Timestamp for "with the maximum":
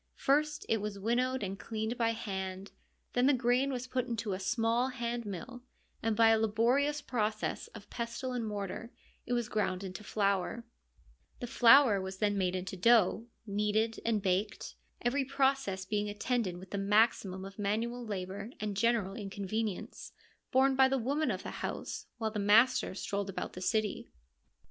16.57-17.45